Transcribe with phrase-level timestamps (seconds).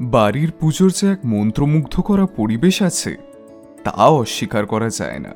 [0.00, 3.16] বাড়ির পুজোর যে এক মন্ত্রমুগ্ধ করা পরিবেশ আছে,
[3.84, 5.30] তা অস্বীকার করা যায় না।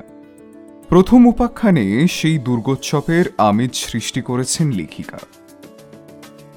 [0.89, 5.19] প্রথম উপাখ্যানে সেই দুর্গোৎসবের আমেজ সৃষ্টি করেছেন লেখিকা।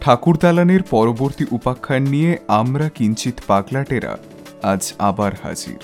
[0.00, 4.18] ঠাকুর দালানের পরবর্তী উপাখ্যান নিয়ে আমরা কিঞ্চিত পাগলাটেরা
[4.62, 5.78] আজ আবার হাজির।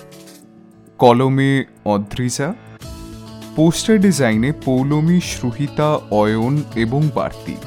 [0.98, 2.54] কলমে অদ্রিজা,
[3.56, 7.64] পোস্টার ডিজাইনে পৌলমী শ্রুহিতা অয়ন এবং বার্তিক।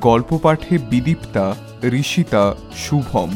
[0.00, 1.54] গল্প পাঠে বিদীপ্তা
[1.84, 3.30] ঋষিতা শুভম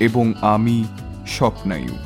[0.00, 0.84] এবং আমি
[1.26, 1.96] স্বপ্নায়ু।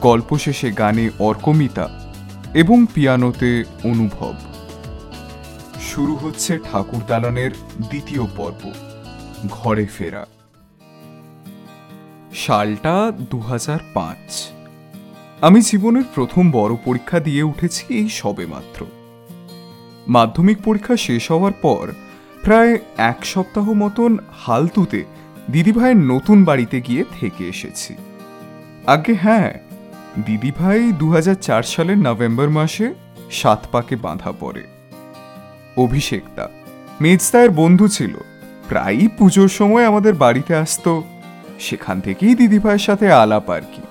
[0.00, 2.14] গল্প শেষে গানে অর্কমিতা
[2.54, 4.34] এবং পিয়ানোতে অনুভব।
[5.80, 7.50] শুরু হচ্ছে ঠাকুর দালানের
[7.88, 8.72] দ্বিতীয় পর্ব,
[9.50, 10.26] ঘরে ফেরা।
[12.34, 14.46] সালটা দু হাজার পাঁচ।
[15.40, 18.86] আমি জীবনের প্রথম বড় পরীক্ষা দিয়ে উঠেছি এই সবেমাত্র।
[20.08, 21.92] মাধ্যমিক পরীক্ষা শেষ হওয়ার পর
[22.42, 25.04] প্রায় এক সপ্তাহ মতন হালতুতে
[25.50, 27.94] দিদিভাইয়ের নতুন বাড়িতে গিয়ে থেকে এসেছি।
[28.86, 29.58] আগে হ্যাঁ
[30.26, 31.14] দিদিভাই দু
[31.62, 32.94] সালের নভেম্বর মাসে
[33.30, 34.62] সাত পাকে বাঁধা পড়ে।
[35.76, 36.48] অভিষেকদা,
[37.00, 38.14] মেজদায়ের বন্ধু ছিল,
[38.68, 41.02] প্রায়ই পুজোর সময় আমাদের বাড়িতে আসতো।
[41.58, 43.82] সেখান থেকেই দিদিভাইয়ের সাথে আলাপ আর কি।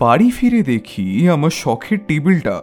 [0.00, 2.62] বাড়ি ফিরে দেখি আমার শখের টেবিলটা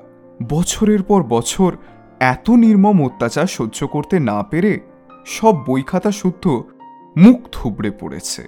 [0.50, 1.72] বছরের পর বছর
[2.20, 4.80] এত নির্মম অত্যাচার সহ্য করতে না পেরে
[5.26, 6.64] সব বই খাতা শুদ্ধ
[7.18, 8.48] মুখ থুবড়ে পড়েছে।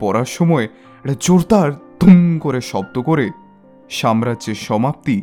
[0.00, 3.30] পড়ার সময় একটা জোরদার তুম করে শব্দ করে
[3.90, 5.22] সাম্রাজ্যের সমাপ্তি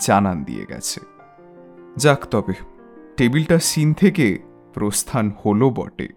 [0.00, 1.00] জানান দিয়ে গেছে।
[1.96, 2.52] যাক তবে,
[3.16, 4.38] টেবিলটা সিন থেকে
[4.74, 6.08] প্রস্থান হলো বটে।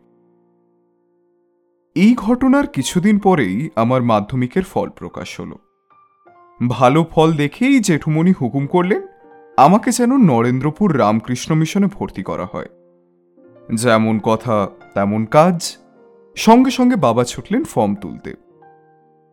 [1.96, 5.60] এই ঘটনার কিছুদিন পরেই আমার মাধ্যমিকের ফল প্রকাশ হলো।
[6.70, 9.02] ভালো ফল দেখেই জেঠুমণি হুকুম করলেন
[9.58, 12.66] আমাকে যেন নরেন্দ্রপুর রামকৃষ্ণ মিশনে ভর্তি করা হয়।
[13.76, 15.78] যেমন কথা, তেমন কাজ।
[16.36, 18.36] সঙ্গে সঙ্গে বাবা ছুটলেন ফর্ম তুলতে।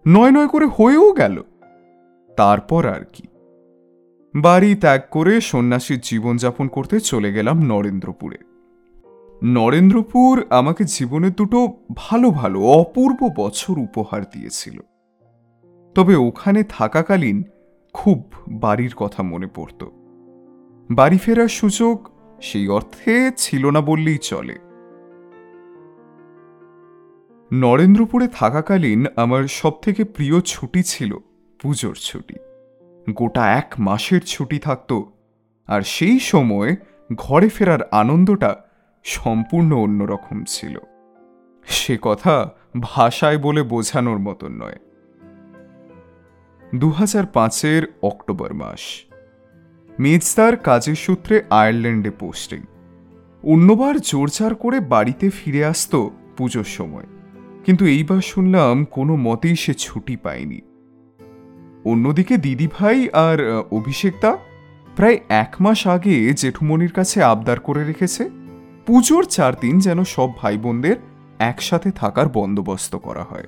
[0.09, 1.43] নয় নয় করে হয়েও গেল।
[2.37, 3.23] তারপর আর কি।
[4.35, 8.39] বাড়ি ত্যাগ করে সন্ন্যাসীর জীবনযাপন করতে চলে গেলাম নরেন্দ্রপুরে।
[9.43, 14.81] নরেন্দ্রপুর আমাকে জীবনের দুটো ভালো ভালো, অপূর্ব বছর উপহার দিয়েছিল।
[15.95, 17.43] তবে ওখানে থাকাকালীন
[17.93, 20.02] খুব বাড়ির কথা মনে পড়ত।
[20.95, 22.09] বাড়ি ফেরার সুযোগ
[22.41, 24.59] সেই অর্থে ছিল না বললেই চলে।
[27.53, 31.19] নরেন্দ্রপুরে থাকাকালীন আমার সবথেকে প্রিয় ছুটি ছিল
[31.63, 32.35] পুজোর ছুটি।
[33.13, 35.01] গোটা এক মাসের ছুটি থাকত
[35.67, 36.77] আর সেই সময়
[37.15, 38.57] ঘরে ফেরার আনন্দটা
[39.05, 40.79] সম্পূর্ণ অন্যরকম ছিল।
[41.67, 42.51] সে কথা
[42.81, 44.79] ভাষায় বলে বোঝানোর মতন নয়।
[46.75, 49.12] দু হাজার পাঁচের অক্টোবর মাস।
[49.99, 52.61] মেজদার কাজের সূত্রে আয়ারল্যান্ডে পোস্টিং।
[53.43, 57.05] অন্যবার জোরজার করে বাড়িতে ফিরে আসতো পুজোর সময়।
[57.65, 60.61] কিন্তু এইবার শুনলাম কোনো মতেই সে ছুটি পায়নি।
[61.85, 64.39] অন্যদিকে দিদিভাই আর অভিষেকদা
[64.97, 68.31] প্রায় এক মাস আগে জেঠুমনির কাছে আবদার করে রেখেছে,
[68.87, 70.97] পুজোর চার দিন যেন সব ভাই বোনদের
[71.39, 73.47] একসাথে থাকার বন্দোবস্ত করা হয়।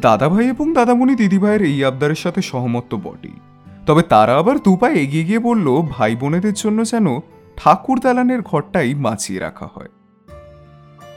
[0.00, 3.47] দাদাভাই এবং দাদামণি দিদিভাইয়ের এই আবদারের সাথে সহমত বটেই।
[3.88, 7.20] তবে তারা আবার দুপায় এগিয়ে গিয়ে বলল, ভাই বোনেদের জন্য যেন
[7.56, 9.88] ঠাকুর দালানের ঘরটাই বাঁচিয়ে রাখা হয়।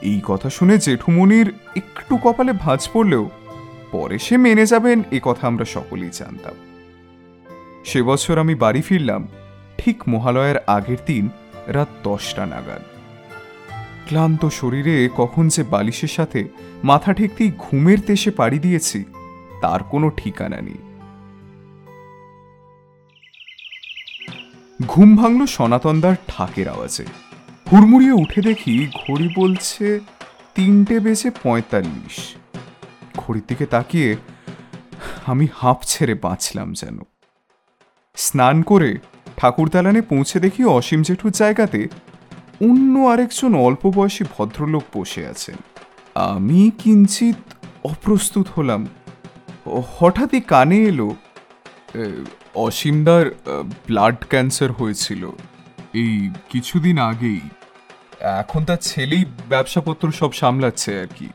[0.01, 3.29] এই কথা শুনে জেঠুমনির একটু কপালে ভাঁজ পড়লেও
[3.91, 6.53] পরে সে মেনে যাবেন, এ কথা আমরা সকলেই জানতাম।
[7.83, 9.27] সে বছর আমি বাড়ি ফিরলাম,
[9.77, 11.29] ঠিক মহালয়ের আগের দিন
[11.67, 12.83] রাত দশটা নাগাদ।
[14.07, 16.47] ক্লান্ত শরীরে কখন যে বালিশের সাথে
[16.83, 19.05] মাথা ঠেকতেই ঘুমের দেশে পাড়ি দিয়েছি,
[19.61, 20.90] তার কোনো ঠিকানা নেই।
[24.87, 27.05] ঘুম ভাঙল সনাতনদার ঠাকের আওয়াজে।
[27.71, 29.99] হুড়মুড়িয়ে উঠে দেখি ঘড়ি বলছে
[30.55, 32.35] তিনটে বেজে পঁয়তাল্লিশ।
[33.17, 34.15] ঘড়ির দিকে তাকিয়ে
[35.25, 36.99] আমি হাঁপ ছেড়ে বাঁচলাম যেন।
[38.15, 38.97] স্নান করে
[39.37, 41.87] ঠাকুর দালানে পৌঁছে দেখি অসীম জেঠুর জায়গাতে
[42.61, 45.55] অন্য আরেকজন অল্প বয়সী ভদ্রলোক বসে আছেন।
[46.15, 47.35] আমি কিঞ্চিত
[47.83, 48.87] অপ্রস্তুত হলাম।
[49.99, 51.15] হঠাৎই কানে এলো
[52.55, 53.25] অসীমদার
[53.87, 55.29] ব্লাড ক্যান্সার হয়েছিল।
[55.93, 57.39] এই কিছুদিন আগেই।
[58.19, 61.27] এখন তার ছেলেই ব্যবসাপত্র সব সামলাচ্ছে আর কি।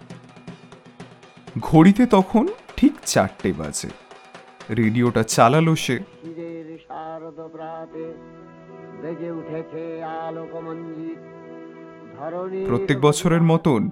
[1.58, 3.88] ঘড়িতে তখন ঠিক চারটে বাজে।
[4.74, 5.98] রেডিওটা চালালো সে।
[12.66, 13.90] প্রত্যেক বছরের মতন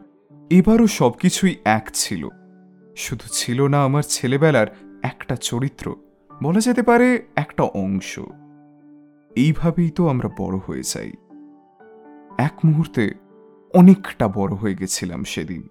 [0.50, 2.28] এবারও সবকিছুই এক ছিল।
[2.96, 4.66] শুধু ছিল না আমার ছেলেবেলার
[5.02, 6.03] একটা চরিত্র।
[6.44, 8.18] বলা যেতে পারে একটা অংশ।
[9.36, 11.12] এইভাবেই তো আমরা বড় হয়ে যাই।
[12.38, 13.10] এক মুহূর্তে
[13.74, 15.68] অনেকটা বড় হয়ে গেছিলাম সেদিন।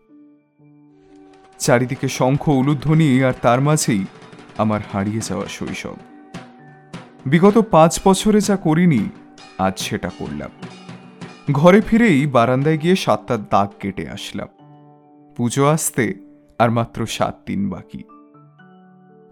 [1.60, 4.06] চারিদিকে শঙ্খ, উলুধ্বনি আর তার মাঝেই
[4.58, 5.96] আমার হারিয়ে যাওয়া শৈশব।
[7.26, 9.10] বিগত পাঁচ বছরে যা করিনি,
[9.58, 10.50] আজ সেটা করলাম।
[11.52, 14.48] ঘরে ফিরেই বারান্দায় গিয়ে সাতটার দাগ কেটে আসলাম।
[15.36, 16.14] পুজো আসতে
[16.60, 18.04] আর মাত্র সাত দিন বাকি।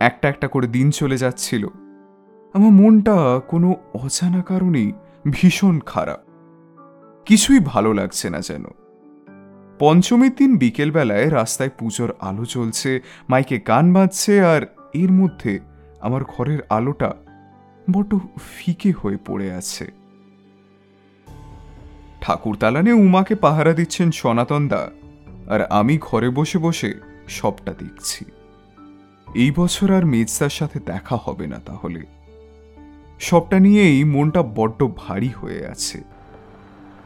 [0.02, 1.68] একটা একটা করে দিন চলে যাচ্ছিল।
[2.54, 4.92] আমার মনটা কোনো অজানা কারণেই
[5.32, 6.20] ভীষণ খারাপ।
[7.26, 8.66] কিছুই ভালো লাগছে না যেন।
[9.80, 14.62] পঞ্চমীর দিন বিকেলবেলায় রাস্তায় পুজোর আলো চলছে মাইকে গান বাজছে আর
[14.94, 15.60] এর মধ্যে
[16.02, 17.14] আমার ঘরের আলোটা
[17.92, 18.12] বড্ড
[18.42, 19.86] ফিকে হয়ে পড়ে আছে।
[22.22, 24.84] ঠাকুর তালানে উমাকে পাহারা দিচ্ছেন সনাতন দা,
[25.48, 26.92] আর আমি ঘরে বসে বসে
[27.28, 28.26] সবটা দেখছি।
[29.36, 32.06] এই বছর আর মেজদার সাথে দেখা হবে না তাহলে।
[33.20, 36.02] সবটা নিয়েই মনটা বড্ড ভারী হয়ে আছে।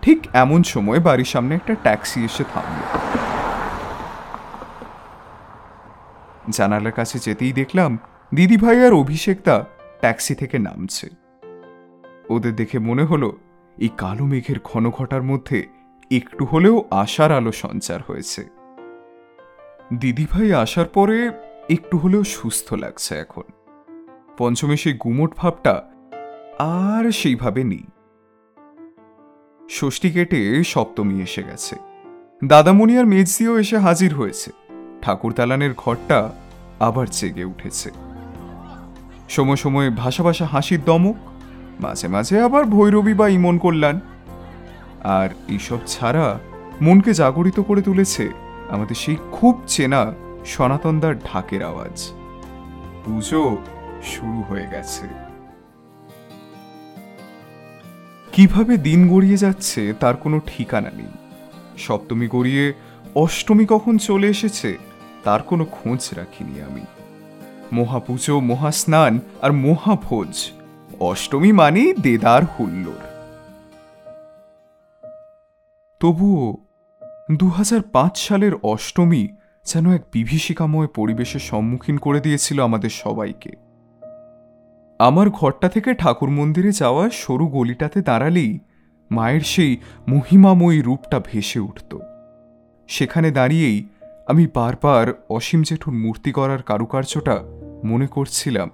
[0.02, 3.00] ঠিক এমন সময় বাড়ির সামনে একটা ট্যাক্সি এসে থামল।
[6.52, 8.00] জানালার কাছে যেতেই দেখলাম
[8.36, 9.66] দিদিভাই আর অভিষেকদা
[10.00, 11.10] ট্যাক্সি থেকে নামছে।
[12.30, 13.38] ওদের দেখে মনে হলো,
[13.78, 15.68] এই কালো মেঘের ঘন ঘটার মধ্যে
[16.12, 18.50] একটু হলেও আশার আলো সঞ্চার হয়েছে।
[19.94, 21.32] দিদিভাই আসার পরে
[21.70, 23.44] একটু হলেও সুস্থ লাগছে এখন।
[24.38, 25.84] পঞ্চমী সেই গুমট ভাবটা
[26.60, 27.84] আর সেইভাবে নেই।
[29.72, 31.76] ষষ্ঠী কেটে সপ্তমী এসে গেছে।
[32.46, 34.52] দাদামণি আর মেজদিও এসে হাজির হয়েছে।
[35.02, 36.32] ঠাকুর দালানের ঘরটা
[36.80, 37.92] আবার জেগে উঠেছে।
[39.30, 41.16] সময় সময় ভাষা ভাষা হাসির দমক,
[41.80, 44.00] মাঝে মাঝে আবার ভৈরবী বা ইমন কল্যাণ।
[45.04, 46.40] আর এইসব ছাড়া
[46.82, 48.30] মনকে জাগরিত করে তুলেছে
[48.70, 50.14] আমাদের সেই খুব চেনা
[50.46, 52.12] সনাতনদার ঢাকের আওয়াজ।
[53.06, 53.58] পুজো
[54.04, 55.08] শুরু হয়ে গেছে।
[58.34, 61.12] কীভাবে দিন গড়িয়ে যাচ্ছে তার কোনো ঠিকানা নেই।
[61.78, 62.74] সপ্তমী গড়িয়ে
[63.16, 64.78] অষ্টমী কখন চলে এসেছে
[65.24, 66.86] তার কোনো খোঁজ রাখিনি আমি।
[67.74, 70.52] মহাপুজো, মহাস্নান আর মহাভোজ,
[71.00, 73.04] অষ্টমী মানেই দেদার হুল্লোর
[76.00, 76.58] তবুও
[77.36, 79.28] দু হাজার পাঁচ সালের অষ্টমী
[79.66, 83.52] যেন এক বিভীষিকাময় পরিবেশের সম্মুখীন করে দিয়েছিল আমাদের সবাইকে।
[85.00, 88.60] আমার ঘরটা থেকে ঠাকুর মন্দিরে যাওয়া সরু গলিটাতে দাঁড়ালেই
[89.12, 89.78] মায়ের সেই
[90.08, 91.98] মহিমাময়ী রূপটা ভেসে উঠত।
[92.88, 93.88] সেখানে দাঁড়িয়েই
[94.28, 97.44] আমি বারবার অসীম জেঠুর মূর্তি করার কারুকার্যটা
[97.84, 98.70] মনে করছিলাম।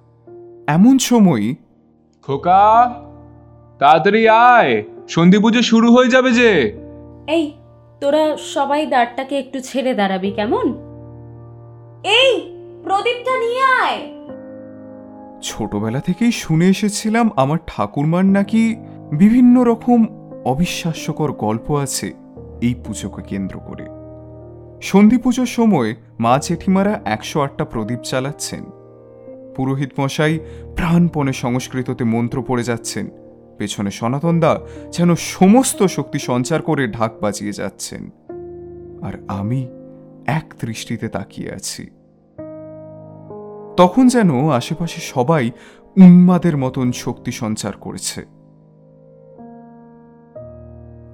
[0.66, 1.54] এমন সময়
[2.22, 2.94] খোকা
[3.78, 6.78] তাড়াতাড়ি আয় সন্ধি পুজো শুরু হয়ে যাবে যে।
[7.28, 7.52] এই
[8.00, 10.81] তোরা সবাই দাঁড়টাকে একটু ছেড়ে দাঁড়াবি কেমন?
[12.04, 14.12] এই, প্রদীপটা নিয়ে আয়।
[15.42, 18.76] ছোটবেলা থেকেই শুনে এসেছিলাম আমার ঠাকুরমার নাকি
[19.12, 20.06] বিভিন্ন রকম
[20.44, 22.12] অবিশ্বাস্যকর গল্প আছে
[22.62, 23.86] এই পুজোকে কেন্দ্র করে।
[24.82, 28.64] সন্ধি পুজোর সময় মা জেঠিমারা একশো আটটা প্রদীপ চালাচ্ছেন
[29.56, 30.38] পুরোহিত মশাই
[30.76, 33.10] প্রাণপণে সংস্কৃততে মন্ত্র পড়ে যাচ্ছেন।
[33.58, 34.60] পেছনে সনাতনদা
[34.92, 38.10] যেন সমস্ত শক্তি সঞ্চার করে ঢাক বাজিয়ে যাচ্ছেন।
[39.02, 39.68] আর আমি
[40.26, 41.90] এক দৃষ্টিতে তাকিয়ে আছি।
[43.76, 45.50] তখন যেন আশেপাশে সবাই
[45.96, 48.24] উন্মাদের মতন শক্তি সঞ্চার করেছে।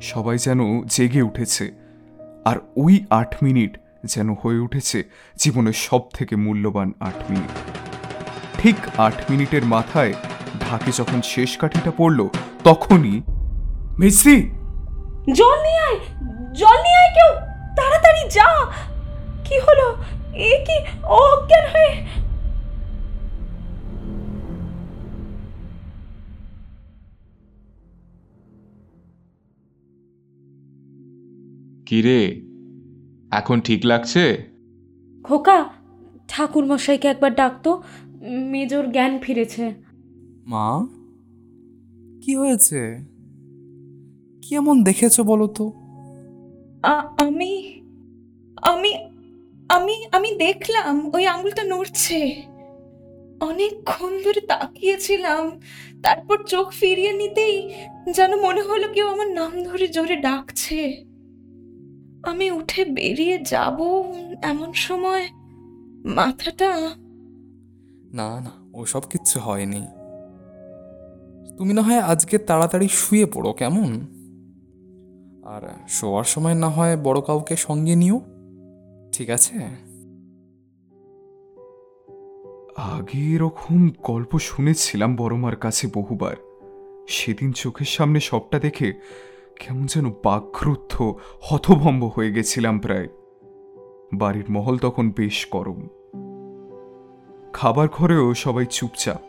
[0.01, 1.73] সবাই যেন জেগে উঠেছে,
[2.45, 5.05] আর ওই আট মিনিট যেন হয়ে উঠেছে
[5.37, 7.51] জীবনের সব থেকে মূল্যবান আট মিনিট।
[8.59, 10.13] ঠিক আট মিনিটের মাথায়
[10.61, 12.29] ঢাকে যখন শেষ কাঠিটা পড়ল,
[12.65, 13.23] তখনই
[13.99, 14.51] মিস্ত্রি
[15.33, 15.99] জল নিয়ে আয়!
[16.55, 17.33] জল নিয়ে আয় কেউ!
[17.77, 18.67] তাড়াতাড়ি যা!
[19.49, 19.87] কি হলো?
[20.51, 20.77] এ কি
[21.23, 21.93] অজ্ঞান হয়ে
[31.89, 32.21] কিরে
[33.31, 34.25] এখন ঠিক লাগছে?
[35.25, 35.59] খোকা
[36.29, 37.71] ঠাকুর মশাইকে একবার ডাকতো
[38.53, 39.65] মেজর জ্ঞান ফিরেছে।
[40.53, 40.67] মা
[42.23, 42.81] কি হয়েছে?
[44.43, 45.67] কি এমন দেখেছ বলো তো?
[47.27, 47.51] আমি
[48.73, 48.91] আমি
[49.79, 52.21] আমি আমি দেখলাম ওই আঙুলটা নড়ছে।
[53.41, 55.61] অনেকক্ষণ ধরে তাকিয়েছিলাম,
[56.03, 57.57] তারপর চোখ ফিরিয়ে নিতেই
[58.13, 60.81] যেন মনে হলো কেউ আমার নাম ধরে জোরে ডাকছে।
[62.23, 63.79] আমি উঠে বেরিয়ে যাব
[64.43, 65.25] এমন সময়,
[66.05, 66.71] মাথাটা
[68.13, 69.83] না না, ওসব কিচ্ছু হয়নি।
[71.59, 73.91] তুমি না হয় আজকে তাড়াতাড়ি শুয়ে পড়ো, কেমন?
[75.45, 78.19] আর শোয়ার সময় না হয় বড় কাউকে সঙ্গে নিও।
[79.19, 79.59] ঠিক আছে?
[82.77, 86.37] আগে এরকম গল্প শুনেছিলাম বড়মার কাছে বহুবার।
[87.09, 88.93] সেদিন চোখের সামনে সবটা দেখে
[89.61, 93.09] কেমন যেন বাক্রুদ্ধ, হতভম্ব হয়ে গেছিলাম প্রায়।
[94.13, 95.89] বাড়ির মহল তখন বেশ গরম।
[97.53, 99.21] খাবার ঘরেও সবাই চুপচাপ।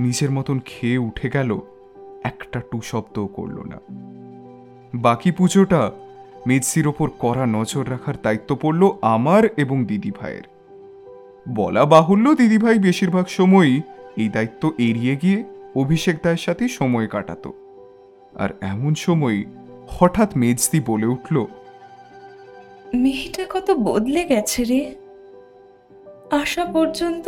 [0.00, 1.60] নিজের মতন খেয়ে উঠে গেল,
[2.24, 3.80] একটা টু শব্দও করল না।
[4.94, 5.92] বাকি পুজোটা
[6.46, 10.46] মেজসির ওপর কড়া নজর রাখার দায়িত্ব পড়ল আমার এবং দিদি ভাইয়ের।
[11.48, 13.76] বলা বাহুল্য দিদিভাই বেশিরভাগ সময়ই
[14.16, 17.44] এই দায়িত্ব এড়িয়ে গিয়ে অভিষেক দায়ের সাথে সময় কাটাত।
[18.34, 19.44] আর এমন সময়
[19.88, 21.36] হঠাৎ মেজদি বলে উঠল,
[22.94, 24.82] মেয়েটা কত বদলে গেছে রে।
[26.30, 27.26] আসা পর্যন্ত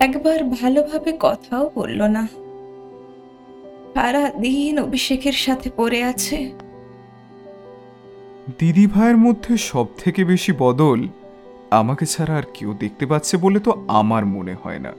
[0.00, 2.24] একবার ভালোভাবে কথাও বলল না।
[3.94, 6.63] সারা দিন অভিষেকের সাথে পড়ে আছে।
[8.50, 11.08] দিদি ভাইয়ের মধ্যে সব থেকে বেশি বদল
[11.70, 14.92] আমাকে ছাড়া আর কেউ দেখতে পাচ্ছে বলে তো আমার মনে হয় না।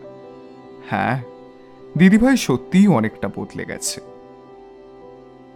[0.90, 1.24] হ্যাঁ
[1.98, 4.02] দিদিভাই সত্যিই অনেকটা বদলে গেছে।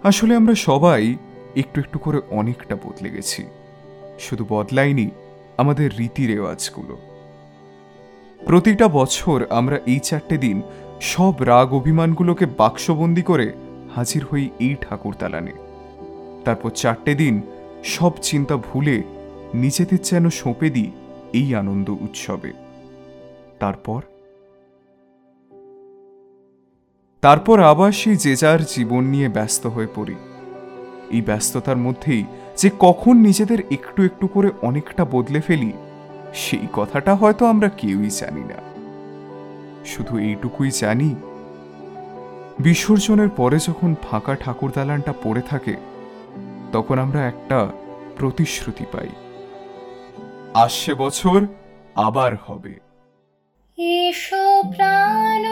[0.04, 1.16] আসলে আমরা সবাই
[1.56, 3.44] একটু একটু করে অনেকটা বদলে গেছি।
[4.20, 5.10] শুধু বদলাইনি,
[5.58, 6.98] আমাদের রীতি রেওয়াজগুলো।
[8.46, 10.62] প্রতিটা বছর আমরা এই চারটে দিন
[11.02, 13.54] সব রাগ অভিমানগুলোকে বাক্সবন্দি করে
[13.96, 15.52] হাজির হই এই ঠাকুর দালানে
[16.46, 17.42] তারপর চারটে দিন
[17.84, 19.04] সব চিন্তা ভুলে
[19.54, 20.92] নিজেদের যেন সঁপে দিই
[21.34, 22.54] এই আনন্দ উৎসবে।
[23.60, 24.02] তারপর?
[27.22, 30.16] তারপর আবার সেই যে যার জীবন নিয়ে ব্যস্ত হয়ে পড়ি।
[31.12, 32.24] এই ব্যস্ততার মধ্যেই
[32.58, 35.72] যে কখন নিজেদের একটু একটু করে অনেকটা বদলে ফেলি,
[36.34, 38.70] সেই কথাটা হয়তো আমরা কেউই জানি না।
[39.86, 41.16] শুধু এইটুকুই জানি,
[42.60, 45.89] বিসর্জনের পরে যখন ফাঁকা ঠাকুর দালানটা পড়ে থাকে
[46.72, 47.72] তখন আমরা একটা
[48.18, 49.10] প্রতিশ্রুতি পাই।
[50.54, 51.48] আসছে বছর
[51.96, 52.80] আবার হবে।
[53.78, 55.46] এসো প্রাণ